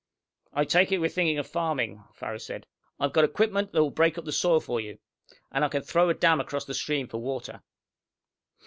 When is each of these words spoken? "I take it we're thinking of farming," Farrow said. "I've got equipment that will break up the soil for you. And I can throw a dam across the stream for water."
"I 0.51 0.65
take 0.65 0.91
it 0.91 0.97
we're 0.97 1.09
thinking 1.09 1.37
of 1.37 1.45
farming," 1.45 2.03
Farrow 2.15 2.39
said. 2.39 2.65
"I've 2.99 3.13
got 3.13 3.23
equipment 3.23 3.71
that 3.71 3.83
will 3.83 3.91
break 3.91 4.17
up 4.17 4.25
the 4.25 4.31
soil 4.31 4.59
for 4.59 4.81
you. 4.81 4.97
And 5.51 5.63
I 5.63 5.69
can 5.69 5.83
throw 5.83 6.09
a 6.09 6.15
dam 6.15 6.39
across 6.41 6.65
the 6.65 6.73
stream 6.73 7.07
for 7.07 7.19
water." 7.19 7.61